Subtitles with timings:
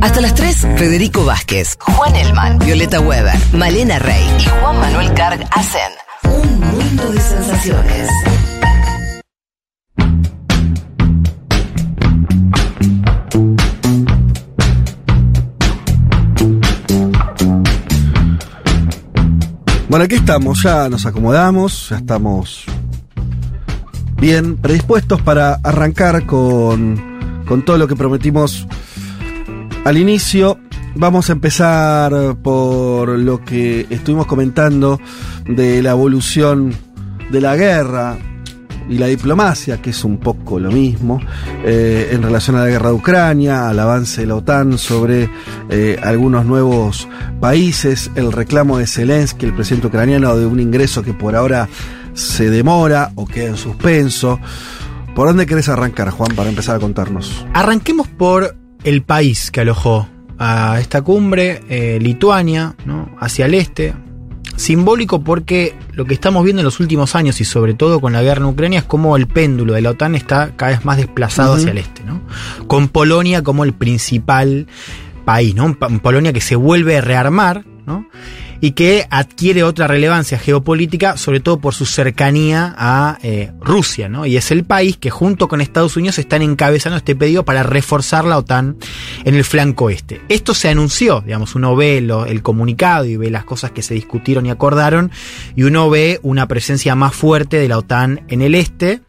[0.00, 5.40] Hasta las 3, Federico Vázquez, Juan Elman, Violeta Weber, Malena Rey y Juan Manuel Carg
[5.50, 5.92] hacen
[6.24, 8.08] un mundo de sensaciones.
[19.88, 22.64] Bueno, aquí estamos, ya nos acomodamos, ya estamos
[24.16, 28.66] bien predispuestos para arrancar con, con todo lo que prometimos
[29.86, 30.58] al inicio.
[30.96, 35.00] Vamos a empezar por lo que estuvimos comentando
[35.46, 36.74] de la evolución
[37.30, 38.18] de la guerra
[38.88, 41.20] y la diplomacia, que es un poco lo mismo,
[41.64, 45.30] eh, en relación a la guerra de Ucrania, al avance de la OTAN sobre
[45.70, 47.06] eh, algunos nuevos
[47.40, 51.68] países, el reclamo de Zelensky, el presidente ucraniano, de un ingreso que por ahora
[52.12, 54.40] se demora o queda en suspenso.
[55.14, 57.46] ¿Por dónde querés arrancar, Juan, para empezar a contarnos?
[57.54, 60.08] Arranquemos por el país que alojó
[60.38, 63.10] a esta cumbre, eh, Lituania, ¿no?
[63.20, 63.94] hacia el este.
[64.54, 68.22] Simbólico porque lo que estamos viendo en los últimos años y sobre todo con la
[68.22, 71.54] guerra en Ucrania es como el péndulo de la OTAN está cada vez más desplazado
[71.54, 72.22] hacia el este, ¿no?
[72.66, 74.66] Con Polonia como el principal
[75.26, 75.76] país, ¿no?
[76.00, 78.08] Polonia que se vuelve a rearmar, ¿no?
[78.60, 84.24] Y que adquiere otra relevancia geopolítica, sobre todo por su cercanía a eh, Rusia, ¿no?
[84.24, 88.24] Y es el país que junto con Estados Unidos están encabezando este pedido para reforzar
[88.24, 88.76] la OTAN
[89.24, 90.22] en el flanco este.
[90.28, 93.94] Esto se anunció, digamos, uno ve lo- el comunicado y ve las cosas que se
[93.94, 95.10] discutieron y acordaron,
[95.54, 99.02] y uno ve una presencia más fuerte de la OTAN en el este,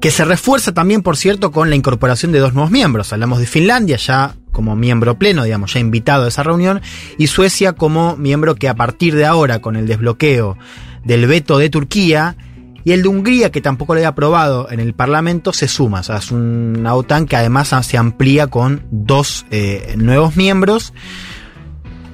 [0.00, 3.12] que se refuerza también, por cierto, con la incorporación de dos nuevos miembros.
[3.12, 6.80] Hablamos de Finlandia ya como miembro pleno, digamos, ya invitado a esa reunión,
[7.18, 10.56] y Suecia como miembro que a partir de ahora, con el desbloqueo
[11.04, 12.36] del veto de Turquía,
[12.84, 16.00] y el de Hungría, que tampoco lo había aprobado en el Parlamento, se suma.
[16.00, 20.92] O sea, es una OTAN que además se amplía con dos eh, nuevos miembros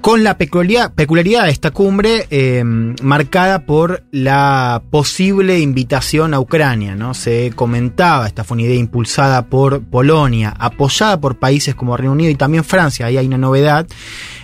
[0.00, 6.94] con la peculiaridad, de esta cumbre eh, marcada por la posible invitación a Ucrania.
[6.94, 7.14] ¿no?
[7.14, 12.30] Se comentaba, esta fue una idea impulsada por Polonia, apoyada por países como Reino Unido
[12.30, 13.86] y también Francia, ahí hay una novedad,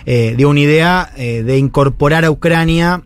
[0.05, 3.03] eh, de una idea eh, de incorporar a Ucrania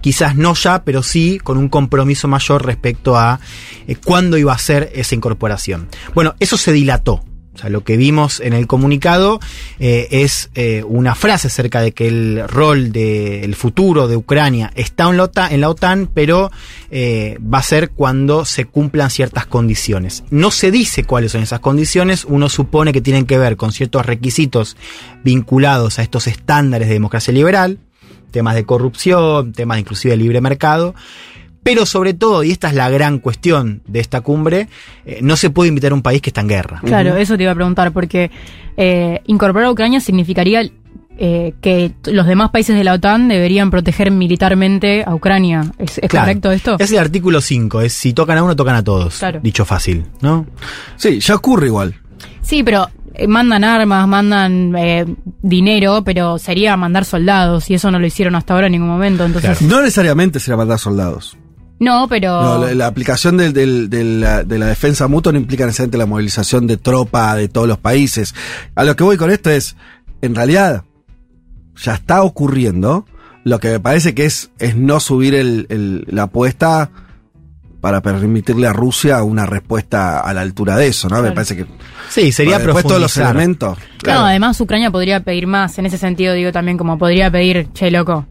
[0.00, 3.40] quizás no ya, pero sí con un compromiso mayor respecto a
[3.86, 5.88] eh, cuándo iba a ser esa incorporación.
[6.14, 7.22] Bueno, eso se dilató.
[7.54, 9.40] O sea, lo que vimos en el comunicado
[9.80, 15.08] eh, es eh, una frase acerca de que el rol del futuro de Ucrania está
[15.08, 16.52] en la OTAN, en la OTAN pero
[16.90, 20.22] eh, va a ser cuando se cumplan ciertas condiciones.
[20.30, 24.06] No se dice cuáles son esas condiciones, uno supone que tienen que ver con ciertos
[24.06, 24.76] requisitos
[25.24, 27.78] vinculados a estos estándares de democracia liberal,
[28.30, 30.94] temas de corrupción, temas inclusive de libre mercado.
[31.62, 34.68] Pero sobre todo, y esta es la gran cuestión de esta cumbre,
[35.04, 36.80] eh, no se puede invitar a un país que está en guerra.
[36.84, 38.30] Claro, eso te iba a preguntar, porque
[38.76, 40.62] eh, incorporar a Ucrania significaría
[41.22, 45.70] eh, que los demás países de la OTAN deberían proteger militarmente a Ucrania.
[45.76, 46.24] ¿Es, es Claro.
[46.28, 46.76] correcto esto?
[46.78, 49.18] Es el artículo 5, es si tocan a uno, tocan a todos.
[49.18, 49.40] Claro.
[49.42, 50.46] Dicho fácil, ¿no?
[50.96, 51.94] Sí, ya ocurre igual.
[52.40, 55.04] Sí, pero eh, mandan armas, mandan eh,
[55.42, 59.26] dinero, pero sería mandar soldados, y eso no lo hicieron hasta ahora en ningún momento.
[59.26, 61.36] Entonces, No necesariamente será mandar soldados.
[61.80, 62.40] No, pero.
[62.42, 65.98] No, la, la aplicación del- del- de, la, de la defensa mutua no implica necesariamente
[65.98, 68.34] la movilización de tropa de todos los países.
[68.76, 69.76] A lo que voy con esto es,
[70.22, 70.84] en realidad,
[71.82, 73.06] ya está ocurriendo.
[73.42, 76.90] Lo que me parece que es, es no subir el- el- la apuesta
[77.80, 81.16] para permitirle a Rusia una respuesta a la altura de eso, ¿no?
[81.16, 81.34] Me Claro.
[81.36, 81.66] parece que
[82.10, 83.78] Sí, sería Bueno, después todos los elementos.
[84.02, 87.90] Claro, además Ucrania podría pedir más, en ese sentido digo también como podría pedir, che
[87.90, 88.26] loco,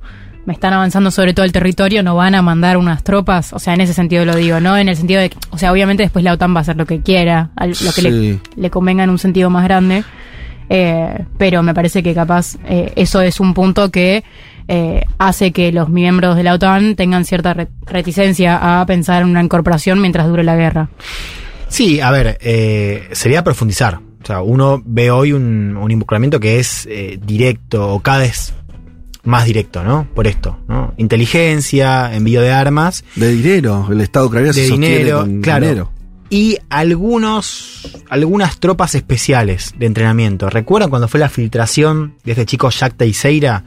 [0.49, 3.75] me están avanzando sobre todo el territorio, no van a mandar unas tropas, o sea,
[3.75, 4.75] en ese sentido lo digo, ¿no?
[4.77, 6.87] En el sentido de que, o sea, obviamente después la OTAN va a hacer lo
[6.87, 8.39] que quiera, lo que le, Sí.
[8.55, 10.03] le convenga en un sentido más grande,
[10.69, 14.23] eh, pero me parece que capaz eh, eso es un punto que
[14.67, 19.27] eh, hace que los miembros de la OTAN tengan cierta re- reticencia a pensar en
[19.29, 20.89] una incorporación mientras dure la guerra.
[21.67, 23.99] Sí, a ver, eh, sería profundizar.
[24.23, 28.53] O sea, uno ve hoy un, un involucramiento que es eh, directo o cada vez
[29.29, 30.07] más directo, ¿no?
[30.13, 30.93] Por esto, ¿no?
[30.97, 35.65] Inteligencia, envío de armas De dinero, el Estado ucraniano de se sostiene dinero, con claro.
[35.65, 35.91] dinero.
[36.31, 40.47] Y algunos, algunas tropas especiales de entrenamiento.
[40.49, 43.63] ¿Recuerdan cuando fue la filtración de este chico Jack Teixeira?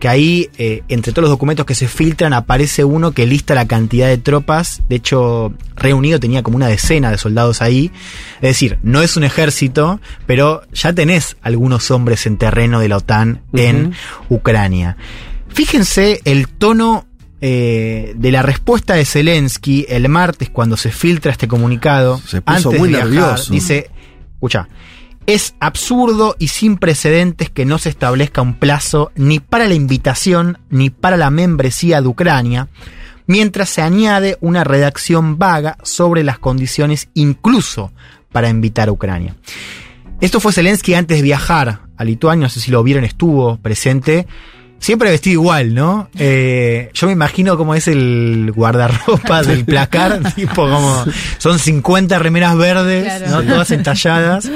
[0.00, 3.66] Que ahí, eh, entre todos los documentos que se filtran, aparece uno que lista la
[3.66, 4.82] cantidad de tropas.
[4.88, 7.90] De hecho, Reino Unido tenía como una decena de soldados ahí.
[8.36, 12.96] Es decir, no es un ejército, pero ya tenés algunos hombres en terreno de la
[12.96, 13.92] OTAN en
[14.30, 14.96] Ucrania.
[15.48, 17.06] Fíjense el tono
[17.40, 22.18] eh, de la respuesta de Zelensky el martes cuando se filtra este comunicado.
[22.26, 23.52] Se puso antes muy de viajar, nervioso.
[23.52, 23.90] Dice,
[24.32, 24.68] escucha,
[25.26, 30.58] Es absurdo y sin precedentes que no se establezca un plazo ni para la invitación
[30.70, 32.68] ni para la membresía de Ucrania,
[33.26, 37.92] mientras se añade una redacción vaga sobre las condiciones incluso
[38.32, 39.36] para invitar a Ucrania.
[40.20, 44.26] Esto fue Zelensky antes de viajar a Lituania, no sé si lo vieron, estuvo presente.
[44.78, 46.08] Siempre vestido igual, ¿no?
[46.18, 51.04] Eh, yo me imagino cómo es el guardarropa del placar, tipo como
[51.38, 53.42] son 50 remeras verdes, Claro.
[53.42, 53.52] ¿no?
[53.54, 54.48] todas entalladas,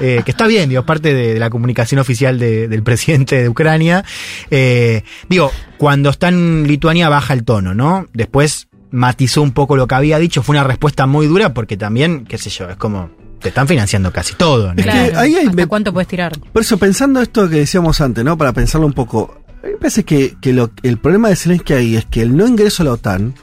[0.00, 3.48] eh, que está bien, digo, parte de, de la comunicación oficial de- del presidente de
[3.48, 4.04] Ucrania.
[4.50, 8.06] Eh, digo, cuando está en Lituania baja el tono, ¿no?
[8.12, 12.24] Después matizó un poco lo que había dicho, fue una respuesta muy dura porque también,
[12.26, 13.10] qué sé yo, es como,
[13.40, 14.80] te están financiando casi todo, ¿no?
[14.80, 15.18] Es que Claro.
[15.18, 16.32] ahí hay- ¿Hasta me- cuánto puedes tirar?
[16.52, 18.36] Por eso, pensando esto que decíamos antes, ¿no?
[18.38, 19.41] Para pensarlo un poco.
[19.62, 20.50] A mí me parece que, que
[20.82, 23.34] el problema de Zelensky ahí es que el no ingreso a la OTAN,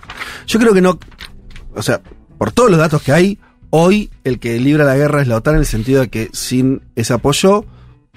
[0.48, 1.00] yo creo que no.
[1.76, 2.02] O sea,
[2.38, 3.40] por todos los datos que hay,
[3.70, 6.82] hoy el que libra la guerra es la OTAN en el sentido de que sin
[6.96, 7.66] ese apoyo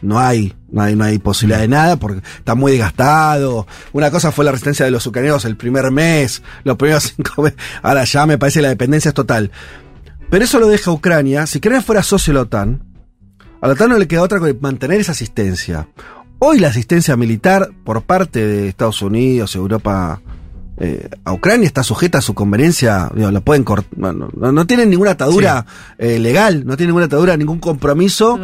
[0.01, 3.69] no hay, no hay, no hay posibilidad de nada porque está muy desgastado.
[3.93, 7.59] Una cosa fue la resistencia de los ucranianos el primer mes, los primeros cinco meses.
[7.83, 9.53] Ahora ya me parece que la dependencia es total.
[10.29, 11.47] Pero eso lo deja Ucrania.
[11.47, 12.83] Si Ucrania fuera socio de la OTAN,
[13.61, 15.89] a la OTAN no le queda otra que mantener esa asistencia.
[16.45, 20.21] Hoy la asistencia militar por parte de Estados Unidos, Europa,
[20.77, 25.13] eh, a Ucrania está sujeta a su conveniencia, digo, la pueden no, no tienen ninguna
[25.13, 25.65] atadura
[25.99, 28.41] eh, legal, no tienen ninguna atadura, ningún compromiso,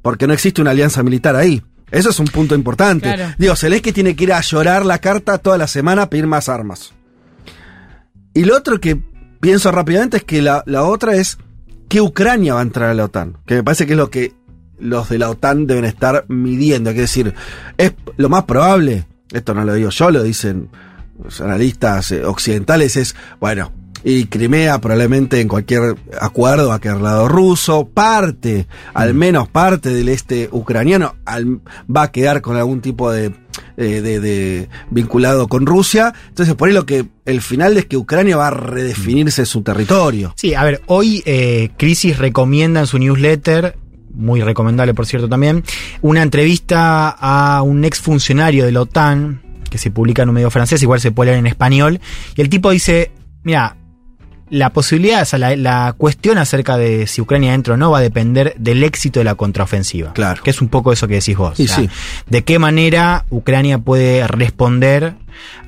[0.00, 1.62] porque no existe una alianza militar ahí.
[1.90, 3.12] Eso es un punto importante.
[3.12, 3.34] Claro.
[3.36, 6.48] Digo, Zelensky tiene que ir a llorar la carta toda la semana a pedir más
[6.48, 6.94] armas.
[8.32, 8.98] Y lo otro que
[9.40, 11.36] pienso rápidamente es que la, la otra es
[11.90, 14.32] que Ucrania va a entrar a la OTAN, que me parece que es lo que
[14.82, 16.90] los de la OTAN deben estar midiendo.
[16.90, 17.32] Es decir,
[17.78, 20.68] es lo más probable, esto no lo digo yo, lo dicen
[21.22, 23.72] los analistas eh, occidentales, es, bueno,
[24.04, 29.90] y Crimea probablemente en cualquier acuerdo va a quedar lado ruso, parte, al menos parte
[29.90, 31.60] del este ucraniano, al-
[31.94, 33.26] va a quedar con algún tipo de,
[33.76, 36.12] eh, de, de- vinculado con Rusia.
[36.30, 40.34] Entonces, por ahí lo que el final es que Ucrania va a redefinirse su territorio.
[40.36, 43.76] Sí, a ver, hoy eh, Crisis recomienda en su newsletter,
[44.14, 45.64] muy recomendable por cierto también,
[46.00, 50.82] una entrevista a un exfuncionario de la OTAN, que se publica en un medio francés,
[50.82, 52.00] igual se puede leer en español,
[52.36, 53.10] y el tipo dice,
[53.42, 53.76] mira,
[54.52, 57.98] la posibilidad, o sea, la, la cuestión acerca de si Ucrania entra o no va
[57.98, 60.12] a depender del éxito de la contraofensiva.
[60.12, 60.42] Claro.
[60.42, 61.58] Que es un poco eso que decís vos.
[61.58, 61.88] Y o sea, sí.
[62.28, 65.14] De qué manera Ucrania puede responder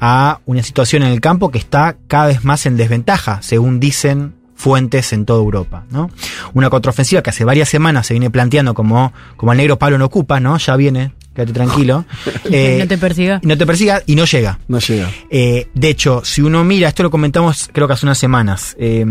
[0.01, 4.35] a una situación en el campo que está cada vez más en desventaja, según dicen
[4.55, 6.11] fuentes en toda Europa, ¿no?
[6.55, 10.07] Una contraofensiva que hace varias semanas se viene planteando como, como el negro Pablo no
[10.07, 10.57] ocupa, ¿no?
[10.59, 12.05] Ya viene, quédate tranquilo.
[12.51, 13.41] Eh, no te persiga.
[13.43, 14.59] y no te persiga y no llega.
[14.69, 15.11] No llega.
[15.31, 19.05] Eh, de hecho, si uno mira, esto lo comentamos creo que hace unas semanas, eh,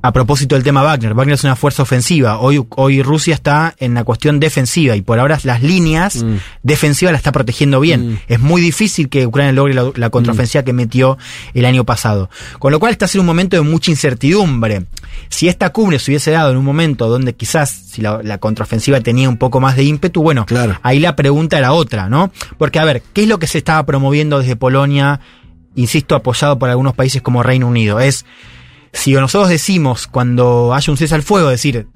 [0.00, 3.94] a propósito del tema Wagner, Wagner es una fuerza ofensiva, hoy, hoy Rusia está en
[3.94, 6.36] la cuestión defensiva y por ahora las líneas Mm.
[6.62, 8.12] defensivas las está protegiendo bien.
[8.12, 8.18] Mm.
[8.28, 11.18] Es muy difícil que Ucrania logre la, la contraofensiva que metió
[11.54, 12.30] el año pasado.
[12.58, 14.84] Con lo cual está en un momento de mucha incertidumbre.
[15.28, 19.00] Si esta cumbre se hubiese dado en un momento donde quizás si la, la contraofensiva
[19.00, 20.78] tenía un poco más de ímpetu, bueno, Claro.
[20.82, 22.30] ahí la pregunta era otra, ¿no?
[22.56, 25.20] Porque a ver, ¿qué es lo que se estaba promoviendo desde Polonia,
[25.74, 28.00] insisto, apoyado por algunos países como Reino Unido?
[28.00, 28.24] Es,
[28.92, 31.86] si nosotros decimos cuando haya un cese al fuego, es decir,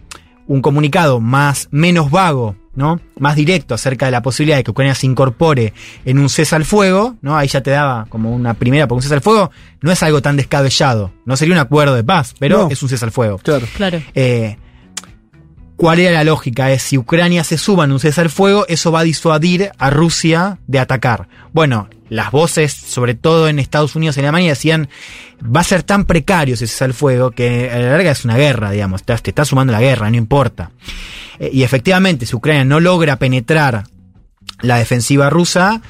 [0.47, 3.01] un comunicado más, menos vago, ¿no?
[3.19, 5.73] Más directo acerca de la posibilidad de que Ucrania se incorpore
[6.05, 7.37] en un cese al fuego, ¿no?
[7.37, 9.51] Ahí ya te daba como una primera, porque un cese al fuego
[9.81, 12.69] no es algo tan descabellado, no sería un acuerdo de paz, pero No.
[12.71, 13.39] es un cese al fuego.
[13.39, 13.67] Claro.
[13.77, 14.01] Claro.
[14.15, 14.57] Eh,
[15.77, 16.71] ¿Cuál era la lógica?
[16.71, 19.91] Es si Ucrania se suma en un cese al fuego, eso va a disuadir a
[19.91, 21.29] Rusia de atacar.
[21.53, 24.89] Bueno, las voces, sobre todo en Estados Unidos y Alemania, decían,
[25.45, 28.37] va a ser tan precario ese cese al fuego que a la larga es una
[28.37, 30.73] guerra, digamos, te, te está sumando la guerra, no importa.
[31.39, 33.85] Eh, y efectivamente, si Ucrania no logra penetrar
[34.61, 35.81] la defensiva rusa,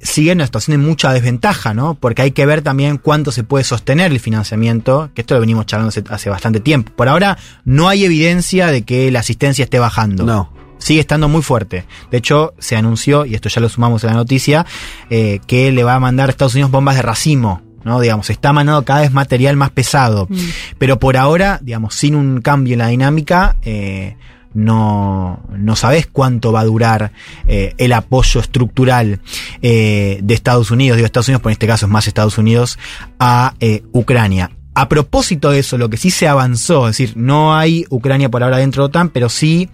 [0.00, 1.94] sigue en una situación de mucha desventaja, ¿no?
[1.94, 5.66] Porque hay que ver también cuánto se puede sostener el financiamiento, que esto lo venimos
[5.66, 6.90] charlando hace, hace bastante tiempo.
[6.96, 10.24] Por ahora no hay evidencia de que la asistencia esté bajando.
[10.24, 10.55] No.
[10.78, 11.84] Sigue estando muy fuerte.
[12.10, 14.66] De hecho, se anunció, y esto ya lo sumamos en la noticia,
[15.10, 17.62] eh, que le va a mandar a Estados Unidos bombas de racimo.
[17.84, 18.00] ¿no?
[18.00, 20.26] Digamos, está mandando cada vez material más pesado.
[20.28, 20.36] Mm.
[20.78, 24.16] Pero por ahora, digamos, sin un cambio en la dinámica, eh,
[24.56, 27.12] no, no sabes cuánto va a durar
[27.46, 29.20] eh, el apoyo estructural
[29.60, 32.78] eh, de Estados Unidos, digo Estados Unidos, pero en este caso es más Estados Unidos,
[33.20, 34.50] a eh, Ucrania.
[34.74, 38.42] A propósito de eso, lo que sí se avanzó, es decir, no hay Ucrania por
[38.42, 39.68] ahora dentro de OTAN, pero sí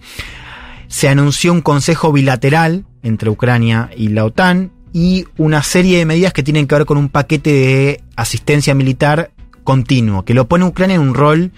[0.93, 6.33] se anunció un consejo bilateral entre Ucrania y la OTAN y una serie de medidas
[6.33, 9.31] que tienen que ver con un paquete de asistencia militar
[9.63, 11.51] continuo, que lo pone Ucrania en un rol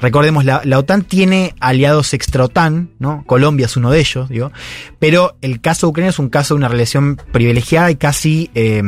[0.00, 3.22] recordemos, la, la OTAN tiene aliados extra-OTAN, ¿no?
[3.26, 4.50] Colombia es uno de ellos, digo.
[4.98, 8.82] Pero el caso de Ucrania es un caso de una relación privilegiada y casi eh,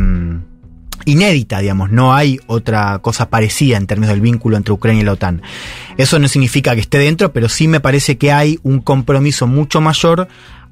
[1.04, 1.90] inédita, digamos.
[1.90, 5.42] No hay otra cosa parecida en términos del vínculo entre Ucrania y la OTAN.
[5.96, 9.80] Eso no significa que esté dentro, pero sí me parece que hay un compromiso mucho
[9.80, 10.28] mayor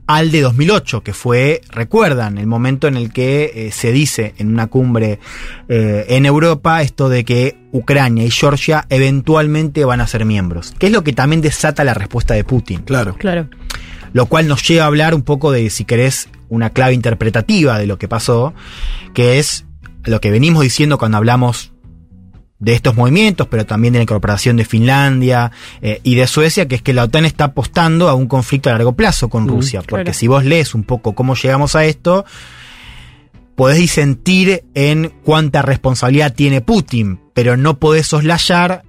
[0.09, 4.49] al de 2008, que fue, recuerdan, el momento en el que eh, se dice en
[4.49, 5.21] una cumbre
[5.69, 10.87] eh, en Europa esto de que Ucrania y Georgia eventualmente van a ser miembros, que
[10.87, 12.81] es lo que también desata la respuesta de Putin.
[12.81, 13.17] Claro.
[13.17, 13.49] Claro.
[14.15, 17.87] Lo cual nos lleva a hablar un poco de, si querés, una clave interpretativa de
[17.87, 18.55] lo que pasó,
[19.13, 19.67] que es
[20.09, 21.73] lo que venimos diciendo cuando hablamos
[22.59, 26.77] de estos movimientos, pero también de la incorporación de Finlandia eh, y de Suecia, que
[26.77, 29.83] es que la OTAN está apostando a un conflicto a largo plazo con Mm, Rusia,
[29.83, 30.19] porque claro.
[30.19, 32.25] si vos lees un poco cómo llegamos a esto,
[33.55, 38.83] podés disentir en cuánta responsabilidad tiene Putin, pero no podés soslayar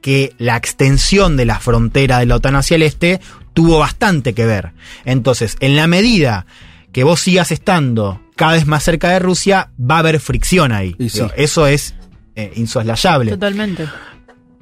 [0.00, 3.20] que la extensión de la frontera de la OTAN hacia el este
[3.54, 4.72] tuvo bastante que ver.
[5.04, 6.46] Entonces, en la medida
[6.92, 10.96] que vos sigas estando cada vez más cerca de Rusia, va a haber fricción ahí.
[10.98, 11.08] Sí.
[11.14, 11.94] Digo, Eso es
[12.34, 13.32] eh, insoslayable.
[13.32, 13.86] Totalmente.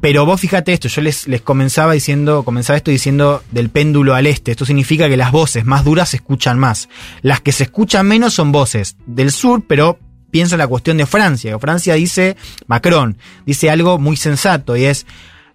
[0.00, 4.26] Pero vos fíjate esto, yo les, les comenzaba diciendo, comenzaba esto diciendo del péndulo al
[4.26, 4.50] este.
[4.50, 6.88] Esto significa que las voces más duras se escuchan más.
[7.22, 10.00] Las que se escuchan menos son voces del sur, pero
[10.32, 11.56] piensa en la cuestión de Francia.
[11.60, 12.36] Francia dice,
[12.66, 15.06] Macron, dice algo muy sensato y es,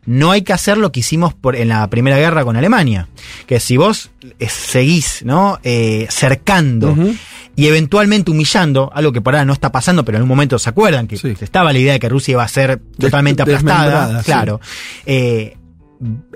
[0.06, 3.10] no hay que hacer lo que hicimos por, en la Primera Guerra con Alemania.
[3.48, 5.60] Que si vos eh, seguís, ¿no?
[5.64, 6.96] Eh, cercando.
[7.58, 10.70] Y eventualmente humillando, algo que por ahora no está pasando, pero en un momento se
[10.70, 11.34] acuerdan que Sí.
[11.42, 14.20] estaba la idea de que Rusia iba a ser totalmente aplastada.
[14.20, 14.26] sí.
[14.26, 14.62] Claro.
[15.06, 15.58] Eh,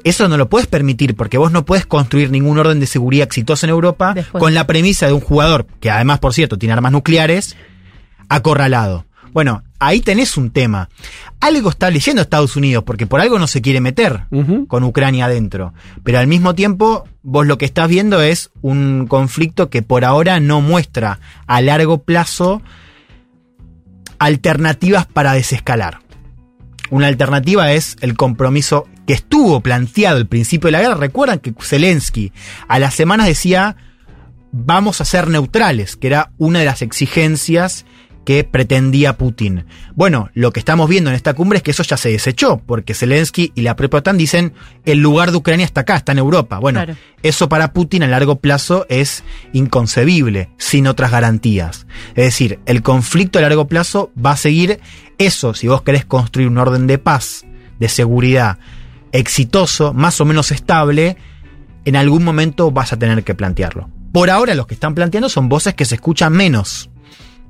[0.03, 3.65] eso no lo puedes permitir porque vos no puedes construir ningún orden de seguridad exitoso
[3.67, 4.41] en Europa Después.
[4.41, 7.55] con la premisa de un jugador, que además, por cierto, tiene armas nucleares,
[8.27, 9.05] acorralado.
[9.33, 10.89] Bueno, ahí tenés un tema.
[11.39, 14.25] Algo está leyendo Estados Unidos, porque por algo no se quiere meter
[14.67, 15.73] con Ucrania adentro.
[16.03, 20.39] Pero al mismo tiempo, vos lo que estás viendo es un conflicto que por ahora
[20.39, 22.61] no muestra a largo plazo
[24.19, 25.99] alternativas para desescalar.
[26.89, 30.95] Una alternativa es el compromiso que estuvo planteado al principio de la guerra.
[30.95, 32.33] Recuerdan que Zelensky
[32.67, 33.77] a las semanas decía
[34.51, 37.85] vamos a ser neutrales, que era una de las exigencias
[38.25, 39.65] que pretendía Putin.
[39.95, 42.93] Bueno, lo que estamos viendo en esta cumbre es que eso ya se desechó, porque
[42.93, 44.53] Zelensky y la propia OTAN dicen
[44.85, 46.59] el lugar de Ucrania está acá, está en Europa.
[46.59, 46.95] Bueno, Claro.
[47.23, 49.23] eso para Putin a largo plazo es
[49.53, 51.87] inconcebible, sin otras garantías.
[52.09, 54.79] Es decir, el conflicto a largo plazo va a seguir
[55.17, 57.45] eso, si vos querés construir un orden de paz,
[57.79, 58.59] de seguridad
[59.11, 61.17] exitoso, más o menos estable,
[61.85, 63.89] en algún momento vas a tener que plantearlo.
[64.13, 66.90] Por ahora los que están planteando son voces que se escuchan menos,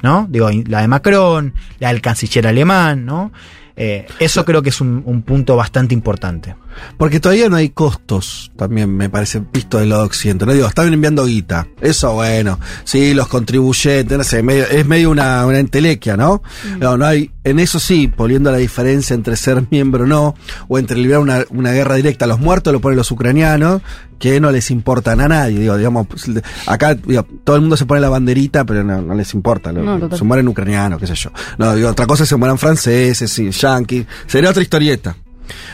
[0.02, 0.28] ¿no?
[0.30, 3.32] Digo, la de Macron, la del canciller alemán, ¿no?
[3.76, 6.56] Eh, eso creo que es un, un punto bastante importante.
[6.98, 10.46] Porque todavía no hay costos, también me parece, visto del lado occidente.
[10.46, 11.68] No digo, están enviando guita.
[11.82, 12.60] Eso bueno.
[12.84, 16.42] Sí, los contribuyentes, no sé, medio- es medio una, una entelequia, ¿no?
[16.80, 20.36] No, no hay, en eso sí, poniendo la diferencia entre ser miembro o no,
[20.68, 22.28] o entre librar una, una guerra directa.
[22.28, 23.82] Los muertos lo ponen los ucranianos,
[24.20, 25.60] que no les importan a nadie.
[25.60, 26.30] Digo, digamos, pues,
[26.68, 29.72] acá digo, todo el mundo se pone la banderita, pero no, no les importa.
[29.72, 30.18] lo- No, total.
[30.20, 31.32] se mueren ucranianos, qué sé yo.
[31.58, 34.06] No, digo, otra cosa es que se mueran franceses, sí, yanquis.
[34.28, 35.16] Sería otra historieta.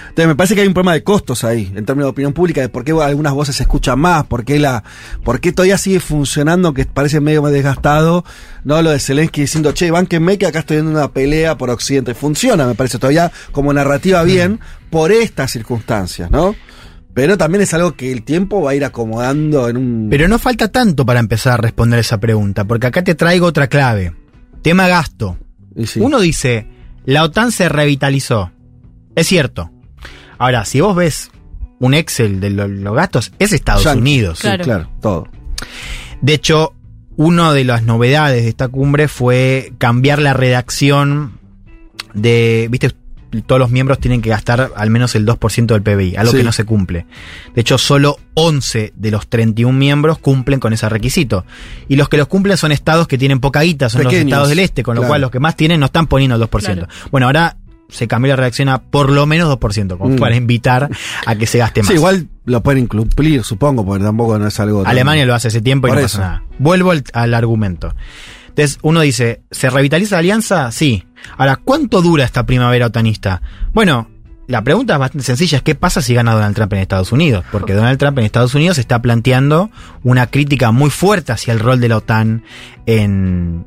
[0.09, 2.61] Entonces me parece que hay un problema de costos ahí, en términos de opinión pública,
[2.61, 4.83] de por qué algunas voces se escuchan más, por qué la,
[5.23, 8.25] por qué todavía sigue funcionando, que parece medio más desgastado,
[8.63, 12.15] no lo de Zelensky diciendo, che, bánquenme que acá estoy en una pelea por Occidente.
[12.15, 14.59] Funciona, me parece, todavía como narrativa bien,
[14.89, 16.55] por estas circunstancias, ¿no?
[17.13, 20.07] Pero también es algo que el tiempo va a ir acomodando en un...
[20.09, 23.67] Pero no falta tanto para empezar a responder esa pregunta, porque acá te traigo otra
[23.67, 24.13] clave.
[24.61, 25.37] Tema gasto.
[25.83, 25.99] sí.
[25.99, 26.67] Uno dice,
[27.05, 28.51] la OTAN se revitalizó.
[29.17, 29.69] Es cierto.
[30.37, 31.31] Ahora, si vos ves
[31.79, 33.99] un Excel de lo- los gastos, es Estados Yankee.
[33.99, 34.37] Unidos.
[34.39, 34.63] Sí, Claro.
[34.63, 35.27] claro, todo.
[36.21, 36.73] De hecho,
[37.15, 41.39] una de las novedades de esta cumbre fue cambiar la redacción
[42.13, 42.91] de, viste,
[43.45, 46.37] todos los miembros tienen que gastar al menos el 2% del PBI, algo Sí.
[46.37, 47.05] que no se cumple.
[47.53, 51.43] De hecho, solo 11 de los 31 miembros cumplen con ese requisito.
[51.89, 54.59] Y los que los cumplen son estados que tienen poca guita, son los estados del
[54.59, 55.09] este, con lo claro.
[55.09, 56.85] cual los que más tienen no están poniendo el 2%.
[56.85, 56.87] Claro.
[57.11, 57.57] Bueno, ahora
[57.89, 60.19] se cambió la redacción a por lo menos 2%, como Mm.
[60.19, 60.89] para invitar
[61.25, 61.87] a que se gaste más.
[61.89, 64.83] Sí, igual lo pueden cumplir, supongo, porque tampoco no es algo...
[64.83, 66.17] tan- Alemania lo hace hace tiempo y Por no eso.
[66.17, 66.43] pasa nada.
[66.59, 67.93] Vuelvo al, al argumento.
[68.49, 70.71] Entonces, uno dice, ¿se revitaliza la alianza?
[70.71, 71.05] Sí.
[71.37, 73.41] Ahora, ¿cuánto dura esta primavera otanista?
[73.73, 74.09] Bueno,
[74.47, 77.45] la pregunta es bastante sencilla, es qué pasa si gana Donald Trump en Estados Unidos?
[77.51, 79.69] Porque Donald Trump en Estados Unidos está planteando
[80.03, 82.43] una crítica muy fuerte hacia el rol de la OTAN
[82.87, 83.65] en,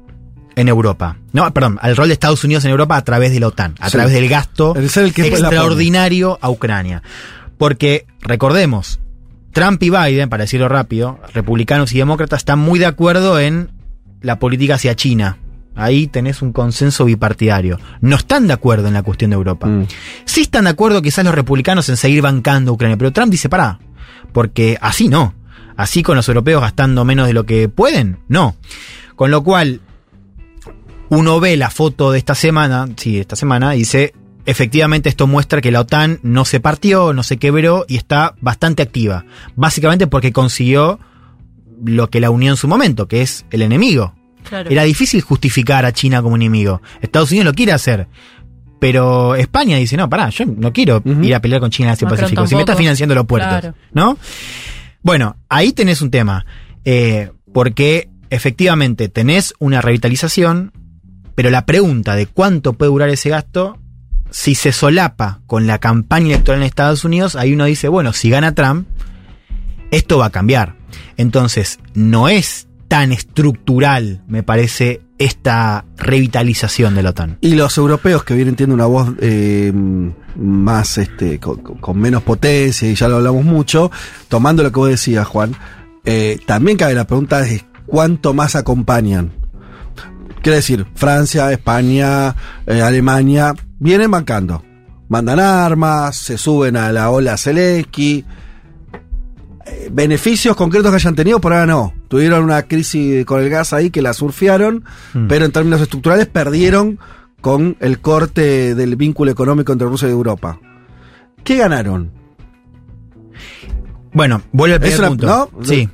[0.61, 1.17] en Europa.
[1.33, 3.87] No, perdón, al rol de Estados Unidos en Europa a través de la OTAN, a
[3.89, 3.93] Sí.
[3.97, 7.03] través del gasto El el que extraordinario a Ucrania.
[7.59, 9.01] Porque, recordemos,
[9.53, 13.71] Trump y Biden, para decirlo rápido, republicanos y demócratas están muy de acuerdo en
[14.23, 15.39] la política hacia China.
[15.77, 17.79] Ahí tenés un consenso bipartidario.
[18.01, 19.67] No están de acuerdo en la cuestión de Europa.
[19.67, 19.87] Mm.
[20.25, 23.49] Sí están de acuerdo quizás los republicanos en seguir bancando a Ucrania, pero Trump dice,
[23.49, 23.79] pará,
[24.33, 25.35] porque así no.
[25.77, 28.57] Así con los europeos gastando menos de lo que pueden, no.
[29.17, 29.81] Con lo cual,
[31.11, 34.15] uno ve la foto de esta semana, sí, esta semana, y dice,
[34.47, 38.83] efectivamente esto muestra que la OTAN no se partió, no se quebró y está bastante
[38.83, 39.25] activa.
[39.57, 40.99] Básicamente porque consiguió
[41.85, 44.15] lo que la unió en su momento, que es el enemigo.
[44.49, 44.71] Claro.
[44.71, 46.81] Era difícil justificar a China como enemigo.
[47.03, 48.07] Estados Unidos lo quiere hacer.
[48.79, 52.07] Pero España dice, no, pará, yo no quiero ir a pelear con China en Asia
[52.07, 52.47] Macron Pacífico.
[52.47, 53.75] Si me está financiando los puertos, Claro.
[53.93, 54.17] ¿no?
[55.03, 56.47] Bueno, ahí tenés un tema.
[56.85, 60.73] eh, porque efectivamente tenés una revitalización,
[61.41, 63.79] pero la pregunta de cuánto puede durar ese gasto,
[64.29, 68.29] si se solapa con la campaña electoral en Estados Unidos, ahí uno dice, bueno, si
[68.29, 68.87] gana Trump,
[69.91, 70.77] esto va a cambiar.
[71.17, 77.39] Entonces, no es tan estructural, me parece, esta revitalización de la OTAN.
[77.41, 79.73] Y los europeos que vienen teniendo una voz eh,
[80.37, 83.91] más, este, con, menos potencia, y ya lo hablamos mucho,
[84.29, 85.57] tomando lo que vos decías, Juan,
[86.05, 89.40] eh, también cabe la pregunta de cuánto más acompañan.
[90.43, 92.35] Quiere decir, Francia, España,
[92.67, 94.63] eh, Alemania, vienen bancando.
[95.09, 98.25] Mandan armas, se suben a la ola Zelensky.
[99.67, 101.93] Eh, beneficios concretos que hayan tenido, por ahora no.
[102.09, 105.27] Tuvieron una crisis con el gas ahí que la surfearon, Mm.
[105.29, 106.99] pero en términos estructurales perdieron
[107.41, 110.59] con el corte del vínculo económico entre Rusia y Europa.
[111.45, 112.13] ¿Qué ganaron?
[114.13, 115.27] Bueno, vuelvo al primer una- punto.
[115.27, 115.65] ¿no?
[115.65, 115.89] Sí.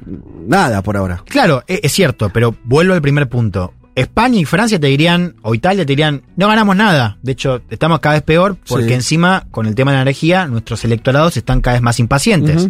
[0.47, 1.23] Nada por ahora.
[1.29, 3.75] Claro, e- es cierto, pero vuelvo al primer punto.
[3.97, 7.19] España y Francia te dirían, o Italia te dirían, no ganamos nada.
[7.23, 8.93] De hecho, estamos cada vez peor porque Sí.
[8.95, 12.69] encima, con el tema de la energía, nuestros electorados están cada vez más impacientes.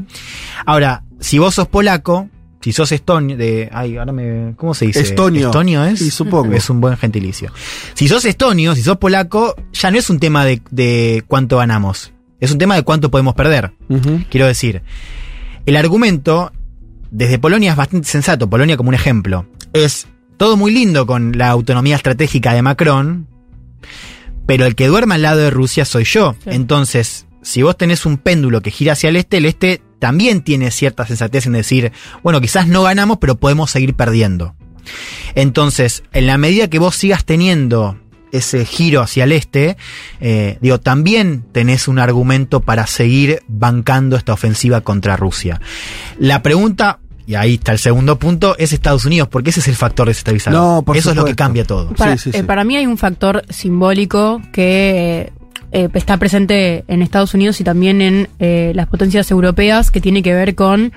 [0.64, 2.28] Ahora, si vos sos polaco,
[2.61, 5.00] si sos estonio, de, ay, ahora me, ¿cómo se dice?
[5.00, 5.47] Estonio.
[5.49, 5.99] Estonio es.
[5.99, 6.52] Sí, supongo.
[6.54, 7.52] Es un buen gentilicio.
[7.95, 12.12] Si sos estonio, si sos polaco, ya no es un tema de, de cuánto ganamos.
[12.39, 13.73] Es un tema de cuánto podemos perder.
[14.30, 14.82] Quiero decir,
[15.65, 16.52] el argumento
[17.10, 19.47] desde Polonia es bastante sensato, Polonia como un ejemplo.
[19.73, 23.26] Es todo muy lindo con la autonomía estratégica de Macron,
[24.46, 26.34] pero el que duerme al lado de Rusia soy yo.
[26.44, 26.50] Sí.
[26.52, 30.70] Entonces, si vos tenés un péndulo que gira hacia el este, el este también tiene
[30.70, 34.54] cierta sensatez en decir, bueno, quizás no ganamos, pero podemos seguir perdiendo.
[35.34, 37.99] Entonces, en la medida que vos sigas teniendo
[38.32, 39.76] ese giro hacia el este,
[40.20, 45.60] eh, digo, también tenés un argumento para seguir bancando esta ofensiva contra Rusia.
[46.18, 49.75] La pregunta, y ahí está el segundo punto, es Estados Unidos, porque ese es el
[49.75, 50.60] factor desestabilizador.
[50.60, 51.93] No, por Eso es lo que cambia todo.
[51.95, 55.32] Para, Sí, sí, eh, para mí hay un factor simbólico que eh,
[55.73, 60.23] eh, está presente en Estados Unidos y también en eh, las potencias europeas que tiene
[60.23, 60.93] que ver con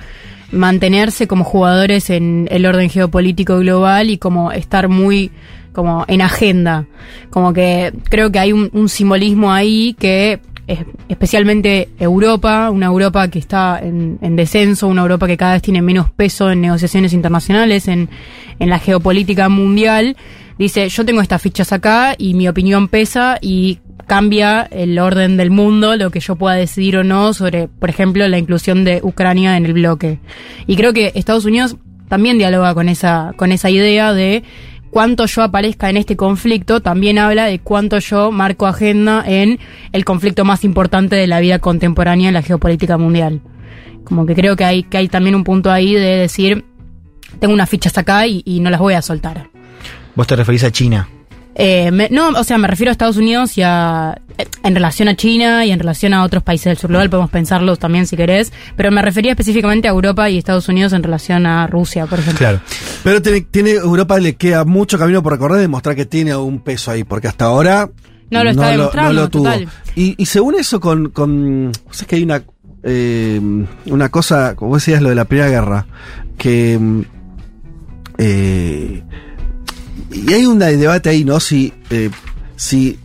[0.51, 5.31] mantenerse como jugadores en el orden geopolítico global y como estar muy
[5.73, 6.85] como en agenda.
[7.29, 10.39] Como que creo que hay un, un simbolismo ahí que
[11.07, 15.81] especialmente Europa, una Europa que está en, en descenso, una Europa que cada vez tiene
[15.81, 18.09] menos peso en negociaciones internacionales, en,
[18.59, 20.15] en la geopolítica mundial,
[20.57, 25.51] dice, yo tengo estas fichas acá y mi opinión pesa y cambia el orden del
[25.51, 29.55] mundo, lo que yo pueda decidir o no sobre, por ejemplo, la inclusión de Ucrania
[29.55, 30.19] en el bloque.
[30.67, 31.77] Y creo que Estados Unidos
[32.09, 34.43] también dialoga con esa, con esa idea de
[34.91, 39.59] cuánto yo aparezca en este conflicto, también habla de cuánto yo marco agenda en
[39.91, 43.41] el conflicto más importante de la vida contemporánea en la geopolítica mundial.
[44.03, 46.65] Como que creo que hay, que hay también un punto ahí de decir,
[47.39, 49.49] tengo unas fichas acá y, y no las voy a soltar.
[50.15, 51.07] Vos te referís a China.
[51.61, 54.17] Eh, me- no, o sea, me refiero a Estados Unidos y a.
[54.37, 57.29] eh, En relación a China y en relación a otros países del sur global, podemos
[57.29, 61.45] pensarlos también si querés, pero me refería específicamente a Europa y Estados Unidos en relación
[61.45, 62.37] a Rusia, por ejemplo.
[62.39, 62.61] Claro.
[63.03, 66.91] Pero tiene, tiene Europa le queda mucho camino por recorrer, demostrar que tiene un peso
[66.91, 67.89] ahí, porque hasta ahora
[68.31, 69.43] No lo está demostrando, no lo tuvo.
[69.43, 69.67] total.
[69.95, 72.41] Y, y según eso, con, con ¿sabes que hay una
[72.83, 73.41] eh,
[73.87, 75.85] una cosa, como decías, lo de la Primera Guerra,
[76.37, 77.01] que mm,
[78.17, 79.03] eh,
[80.11, 81.39] y hay un debate ahí, ¿no?
[81.39, 82.09] Si eh,
[82.55, 82.99] si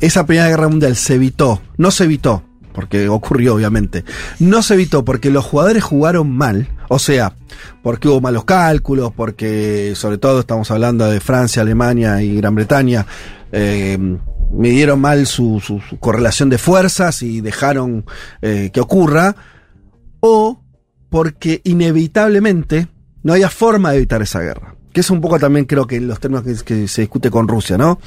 [0.00, 2.42] esa Primera Guerra Mundial se evitó, no se evitó,
[2.74, 4.04] porque ocurrió obviamente,
[4.38, 7.34] no se evitó porque los jugadores jugaron mal, o sea,
[7.82, 13.06] porque hubo malos cálculos, porque sobre todo estamos hablando de Francia, Alemania y Gran Bretaña,
[13.52, 13.96] eh,
[14.52, 18.04] midieron mal su, correlación de fuerzas y dejaron
[18.42, 19.34] eh, que ocurra,
[20.20, 20.60] o
[21.08, 22.88] porque inevitablemente
[23.22, 24.74] no había forma de evitar esa guerra.
[24.94, 27.76] Que es un poco también creo que los términos que, que se discute con Rusia,
[27.76, 27.98] ¿no?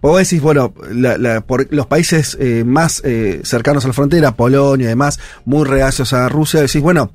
[0.00, 4.36] Vos decís, bueno, la- la- por los países eh, más eh, cercanos a la frontera,
[4.36, 7.10] Polonia y demás, muy reacios a Rusia, decís, bueno,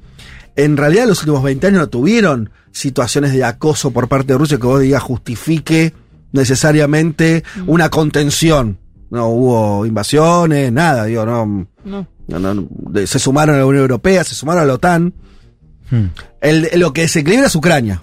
[0.58, 4.58] en realidad los últimos 20 años no tuvieron situaciones de acoso por parte de Rusia
[4.58, 5.94] que vos digas justifique
[6.34, 8.78] necesariamente una contención.
[9.10, 12.08] No hubo invasiones, nada, digo, no, No.
[12.28, 12.68] no, no,
[13.06, 15.14] se sumaron a la Unión Europea, se sumaron a la OTAN.
[15.90, 16.06] Hmm.
[16.40, 18.00] El, lo que desequilibra es Ucrania.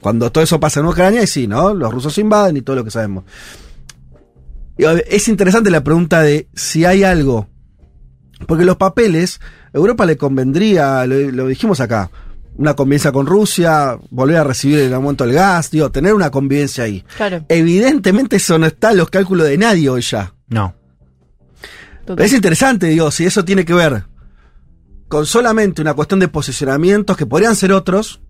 [0.00, 1.74] Cuando todo eso pasa en Ucrania, y sí, ¿no?
[1.74, 3.24] Los rusos invaden y todo lo que sabemos.
[4.76, 7.48] Es interesante la pregunta de si hay algo.
[8.46, 9.40] Porque los papeles,
[9.72, 12.10] Europa le convendría, lo, lo dijimos acá,
[12.56, 16.30] una convivencia con Rusia, volver a recibir en el momento el gas, digo, tener una
[16.30, 17.04] convivencia ahí.
[17.16, 17.44] Claro.
[17.48, 20.34] Evidentemente eso no está en los cálculos de nadie hoy ya.
[20.48, 20.74] No.
[22.04, 22.24] total.
[22.24, 24.04] Es interesante, digo, si eso tiene que ver
[25.08, 28.20] con solamente una cuestión de posicionamientos que podrían ser otros.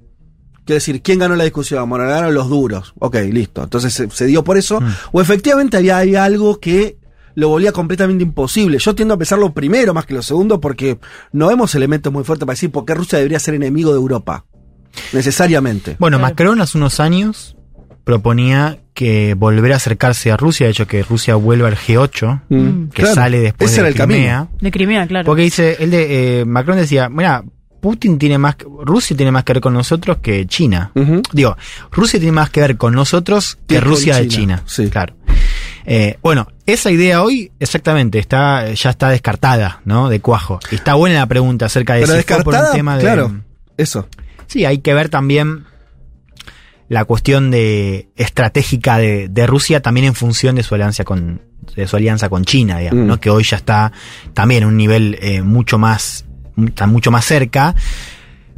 [0.69, 1.89] Quiero decir, ¿quién ganó la discusión?
[1.89, 2.93] Bueno, ganaron los duros.
[2.99, 3.63] Ok, listo.
[3.65, 4.83] Entonces se, se dio por eso.
[4.83, 4.89] Mm.
[5.13, 6.99] O efectivamente había, había algo que
[7.35, 8.79] lo volvía completamente imposible.
[8.79, 10.99] Yo tiendo a pensar lo primero más que lo segundo porque
[11.33, 14.45] no vemos elementos muy fuertes para decir por qué Rusia debería ser enemigo de Europa.
[15.13, 15.97] Necesariamente.
[15.99, 16.19] Bueno.
[16.19, 17.57] Macron hace unos años
[18.05, 22.89] proponía que volver a acercarse a Rusia, de hecho que Rusia vuelva al G8, Mm,
[22.89, 23.15] que claro.
[23.15, 24.37] sale después Ese de era el Crimea.
[24.39, 24.59] camino.
[24.61, 25.27] De Crimea, claro.
[25.27, 27.45] Porque dice, él de, eh, Macron decía, mira,
[27.81, 30.91] Putin tiene más, Rusia tiene más que ver con nosotros que China.
[30.95, 31.23] Ujú.
[31.33, 31.57] Digo,
[31.91, 34.63] Rusia tiene más que ver con nosotros que Rusia de China, China.
[34.67, 34.89] sí.
[34.91, 35.15] Claro.
[35.91, 40.09] Eh, bueno, esa idea hoy, exactamente, está, ya está descartada, ¿no?
[40.11, 40.61] De cuajo.
[40.71, 43.01] Está buena la pregunta acerca de Pero si fue por un tema de.
[43.03, 43.41] claro,
[43.79, 44.07] eso.
[44.49, 45.65] Sí, hay que ver también
[46.89, 51.43] la cuestión de estratégica de, de Rusia también en función de su alianza con
[51.77, 53.07] de su alianza con China, digamos, Mm.
[53.09, 53.21] ¿no?
[53.21, 53.93] que hoy ya está
[54.35, 56.25] también en un nivel eh, mucho más
[56.67, 57.75] está mucho más cerca,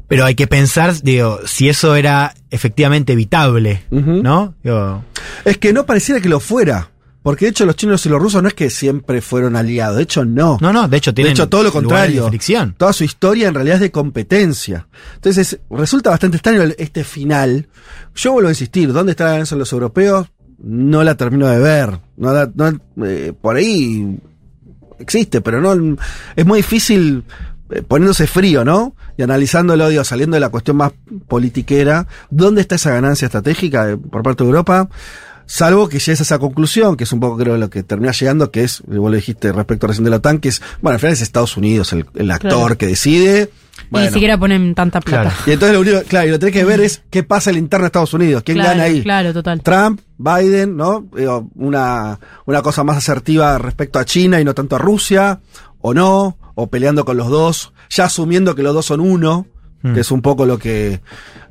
[0.08, 3.82] pero hay que pensar, digo, si eso era efectivamente evitable.
[3.90, 4.54] ¿no?
[4.62, 5.04] Digo,
[5.44, 6.90] Es que no pareciera que lo fuera.
[7.22, 9.98] Porque de hecho los chinos y los rusos no es que siempre fueron aliados.
[9.98, 10.56] De hecho, no.
[10.62, 12.22] no, no, de hecho tienen de hecho, todo lo contrario.
[12.24, 12.74] de fricción.
[12.78, 14.86] Toda su historia en realidad es de competencia.
[15.16, 17.68] Entonces, resulta bastante extraño este final.
[18.14, 20.28] Yo vuelvo a insistir, ¿dónde están los europeos?
[20.62, 21.98] No la termino de ver.
[22.16, 22.72] No la- no,
[23.04, 24.16] eh, por ahí
[24.98, 25.96] existe, pero no
[26.36, 27.24] es muy difícil
[27.88, 28.94] poniéndose frío, ¿no?
[29.16, 30.92] Y analizándolo, digo, saliendo de la cuestión más
[31.28, 34.88] politiquera, ¿dónde está esa ganancia estratégica de- por parte de Europa?
[35.46, 38.50] Salvo que llegues a esa conclusión, que es un poco creo lo que termina llegando,
[38.52, 41.12] que es, vos lo dijiste respecto recién de la OTAN, que es, bueno, al final
[41.14, 42.78] es Estados Unidos el, el actor Claro.
[42.78, 43.50] que decide.
[43.92, 45.22] Y ni siquiera ponen tanta plata.
[45.30, 45.37] Claro.
[45.46, 47.54] y entonces lo único, claro, y lo que tenés que ver es qué pasa en
[47.56, 49.02] la interna de Estados Unidos, quién Claro, gana ahí.
[49.02, 49.61] Claro, total.
[49.62, 51.06] Trump, Biden, ¿no?
[51.56, 55.40] Una, una cosa más asertiva respecto a China y no tanto a Rusia,
[55.80, 59.46] o no, o peleando con los dos, ya asumiendo que los dos son uno,
[59.82, 59.94] Mm.
[59.94, 61.00] que es un poco lo que,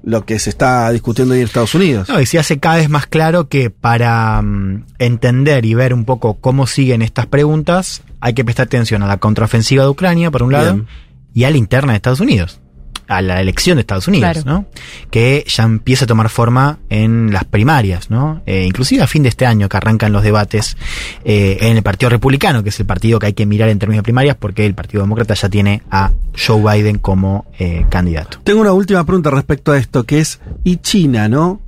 [0.03, 2.09] lo que se está discutiendo ahí en Estados Unidos.
[2.09, 6.05] No, y se hace cada vez más claro que para mm, entender y ver un
[6.05, 10.43] poco cómo siguen estas preguntas, hay que prestar atención a la contraofensiva de Ucrania, por
[10.43, 10.87] un lado, Bien.
[11.33, 12.61] y a la interna de Estados Unidos,
[13.09, 14.49] a la elección de Estados Unidos, Claro.
[14.49, 14.65] ¿no?
[15.11, 18.41] Que ya empieza a tomar forma en las primarias, ¿no?
[18.45, 20.77] Eh, inclusive a fin de este año que arrancan los debates
[21.25, 23.99] eh, en el Partido Republicano, que es el partido que hay que mirar en términos
[23.99, 28.39] de primarias, porque el Partido Demócrata ya tiene a Joe Biden como eh, candidato.
[28.43, 31.61] Tengo una última pregunta respecto a esto, que es, ¿y China, no?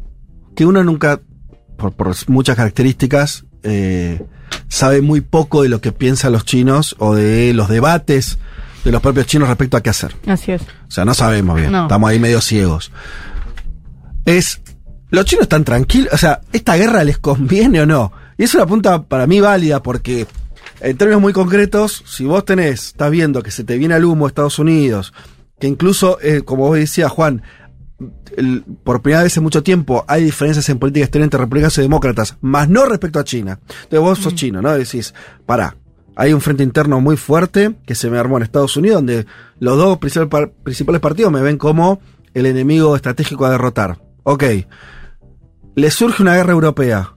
[0.55, 1.21] Que uno nunca,
[1.75, 4.21] por, por muchas características, eh,
[4.67, 8.37] sabe muy poco de lo que piensan los chinos o de los debates
[8.83, 10.15] de los propios chinos respecto a qué hacer.
[10.27, 10.61] Así es.
[10.61, 11.83] O sea, no sabemos bien, No.
[11.83, 12.91] estamos ahí medio ciegos.
[14.25, 14.61] Es,
[15.09, 16.13] ¿los chinos están tranquilos?
[16.13, 18.11] O sea, ¿esta guerra les conviene o no?
[18.37, 20.27] Y es una punta para mí válida porque,
[20.79, 24.27] en términos muy concretos, si vos tenés, estás viendo que se te viene al humo
[24.27, 25.13] Estados Unidos,
[25.59, 27.43] que incluso, eh, como vos decías, Juan,
[28.35, 31.81] el- por primera vez en mucho tiempo hay diferencias en política exterior entre republicanos y
[31.81, 33.59] demócratas, más no respecto a China.
[33.67, 34.71] Entonces vos sos chino, ¿no?
[34.73, 35.13] Decís,
[35.45, 35.75] pará,
[36.21, 39.25] hay un frente interno muy fuerte que se me armó en Estados Unidos, donde
[39.57, 41.99] los dos principales partidos me ven como
[42.35, 43.97] el enemigo estratégico a derrotar.
[44.21, 44.43] Ok,
[45.73, 47.15] le surge una guerra europea.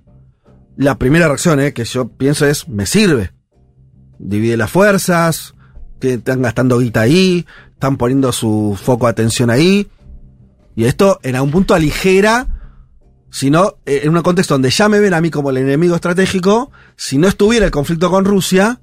[0.78, 3.32] La primera reacción eh, que yo pienso es, me sirve.
[4.18, 5.54] Divide las fuerzas,
[6.00, 9.86] que están gastando guita ahí, están poniendo su foco de atención ahí.
[10.76, 12.46] Y esto en algún punto aligera,
[13.30, 15.94] si no, eh, en un contexto donde ya me ven a mí como el enemigo
[15.94, 18.80] estratégico, si no estuviera el conflicto con Rusia,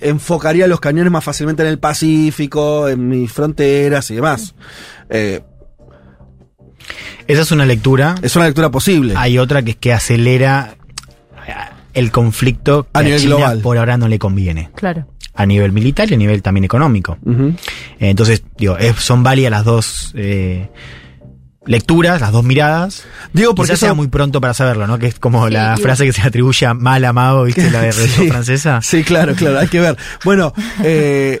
[0.00, 4.54] enfocaría los cañones más fácilmente en el Pacífico, en mis fronteras y demás.
[5.10, 5.40] Eh,
[7.26, 8.14] Esa es una lectura.
[8.22, 9.14] es una lectura posible.
[9.16, 10.76] Hay otra que es que acelera
[11.46, 11.52] eh,
[11.94, 13.60] el conflicto que A a, nivel China global.
[13.60, 14.70] por ahora no le conviene.
[14.74, 15.06] Claro.
[15.34, 17.18] A nivel militar y a nivel también económico.
[17.28, 17.54] Eh,
[18.10, 20.70] Entonces, digo, es- son válidas las dos, eh,
[21.66, 23.04] lecturas, las dos miradas.
[23.32, 24.98] Digo porque Quizás sea muy pronto para saberlo, ¿no?
[24.98, 27.70] Que es como Sí, la frase que se atribuye a mal amado, ¿viste?
[27.70, 28.28] La de Sí.
[28.28, 28.80] Francesa.
[28.82, 29.96] Sí, claro, claro, hay que ver.
[30.24, 30.52] Bueno,
[30.82, 31.40] eh,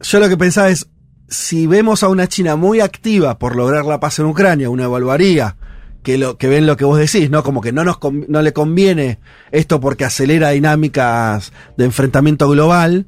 [0.00, 0.88] yo lo que pensaba es,
[1.28, 5.56] si vemos a una China muy activa por lograr la paz en Ucrania, uno evaluaría
[6.02, 7.42] que lo que ven lo que vos decís, ¿no?
[7.42, 9.20] Como que no nos no le conviene
[9.52, 13.06] esto porque acelera dinámicas de enfrentamiento global.